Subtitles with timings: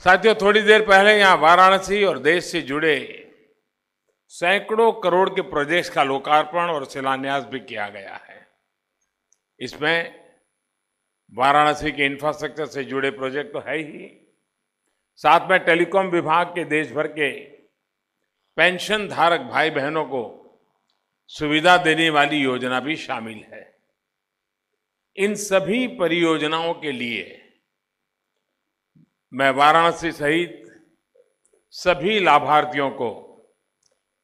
[0.00, 2.94] साथियों, थोड़ी देर पहले यहाँ वाराणसी और देश से जुड़े
[4.32, 8.46] सैकड़ों करोड़ के प्रोजेक्ट्स का लोकार्पण और शिलान्यास भी किया गया है।
[9.60, 10.14] इसमें
[11.32, 14.08] वाराणसी के इंफ्रास्ट्रक्चर से जुड़े प्रोजेक्ट तो है ही।
[15.20, 17.30] साथ में टेलीकॉम विभाग के देश भर के
[18.56, 20.22] पेंशन धारक भाई बहनों को
[21.30, 23.66] सुविधा देने वाली योजना भी शामिल है।
[25.16, 27.24] इन सभी परियोजनाओं के लिए
[29.32, 30.64] मैं वाराणसी सहित
[31.74, 33.08] सभी लाभार्थियों को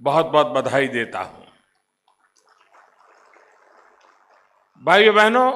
[0.00, 1.46] बहुत बहुत बधाई देता हूँ।
[4.84, 5.50] भाइयों बहनों,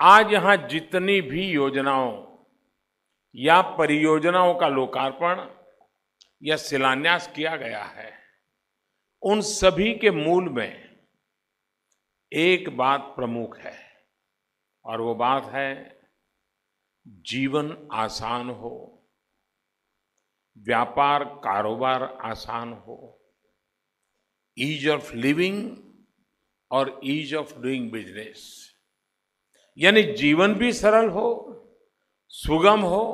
[0.00, 2.10] आज यहाँ जितनी भी योजनाओं
[3.34, 5.46] या परियोजनाओं का लोकार्पण
[6.42, 8.12] या शिलान्यास किया गया है,
[9.22, 10.98] उन सभी के मूल में
[12.32, 13.78] एक बात प्रमुख है,
[14.84, 15.99] और वो बात है
[17.06, 19.02] जीवन आसान हो,
[20.56, 22.96] व्यापार कारोबार आसान हो
[24.56, 25.76] ईज ऑफ़ लिविंग
[26.70, 28.42] और ईज ऑफ़ डूइंग बिज़नेस
[29.78, 31.28] यानी जीवन भी सरल हो,
[32.28, 33.06] सुगम हो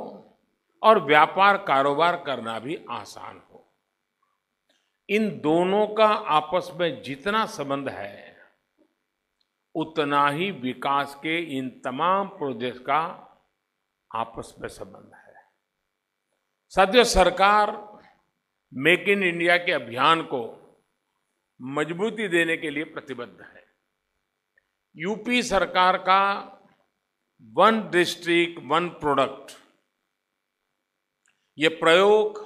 [0.82, 3.62] और व्यापार कारोबार करना भी आसान हो।
[5.08, 8.36] इन दोनों का आपस में जितना संबंध है,
[9.74, 13.02] उतना ही विकास के इन तमाम प्रोजेक्ट का
[14.10, 15.34] आपस में संबंध है।
[16.72, 17.70] साथियों, सरकार
[18.72, 20.42] मेक इन इंडिया के अभियान को
[21.60, 23.64] मजबूती देने के लिए प्रतिबद्ध है।
[24.97, 26.22] यूपी सरकार का
[27.53, 29.53] वन डिस्ट्रिक्ट, वन प्रोडक्ट,
[31.58, 32.44] ये प्रयोग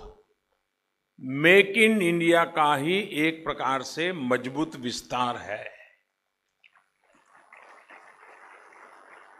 [1.41, 5.65] मेक इन इंडिया का ही एक प्रकार से मज़बूत विस्तार है।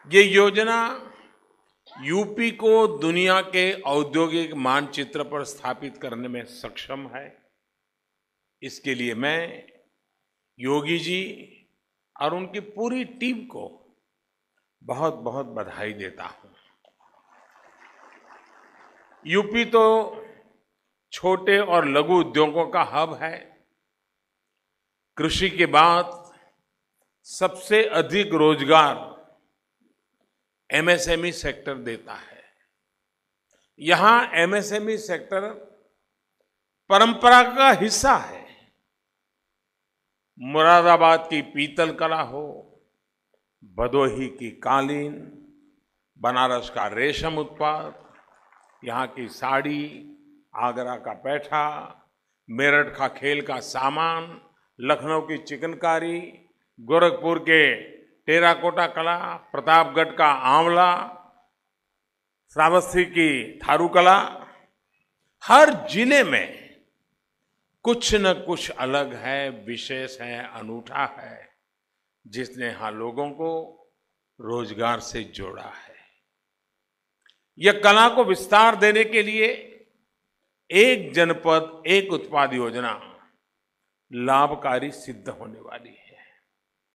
[0.07, 0.79] ये योजना
[1.93, 7.27] यूपी को दुनिया के औद्योगिक मानचित्र पर स्थापित करने में सक्षम है।
[8.63, 9.67] इसके लिए मैं
[10.59, 11.23] योगी जी
[12.17, 13.69] और उनकी पूरी टीम को
[14.83, 16.55] बहुत बहुत बधाई देता हूँ।
[19.27, 19.85] यूपी तो
[21.13, 23.37] छोटे और लघु उद्योगों का हब है।
[25.17, 26.19] कृषि के बाद
[27.27, 28.95] सबसे अधिक रोज़गार
[30.71, 32.43] एमएसएमई सेक्टर देता है।
[33.81, 35.49] यहाँ एमएसएमई सेक्टर
[36.91, 38.47] परंपरा का हिस्सा है।
[40.41, 42.47] मुरादाबाद की पीतल कला हो,
[43.77, 45.13] भदोही की कालीन,
[46.19, 47.95] बनारस का रेशम उत्पाद,
[48.85, 50.07] यहाँ की साड़ी,
[50.55, 51.67] आगरा का पैठा,
[52.49, 54.41] मेरठ का खेल का सामान,
[54.81, 56.21] लखनऊ की चिकनकारी,
[56.79, 57.63] गोरखपुर के
[58.31, 59.17] टेराकोटा कला,
[59.53, 60.91] प्रतापगढ़ का आंवला,
[62.53, 64.17] श्रावस्ती की थारू कला,
[65.43, 66.47] हर ज़िले में
[67.85, 71.49] कुछ न कुछ अलग है, विशेष है, अनूठा है,
[72.27, 73.51] जिसने यहाँ लोगों को
[74.39, 75.97] रोज़गार से जोड़ा है।
[77.59, 79.47] यह कला को विस्तार देने के लिए
[80.71, 82.93] एक जनपद, एक उत्पाद योजना
[84.13, 86.10] लाभकारी सिद्ध होने वाली है।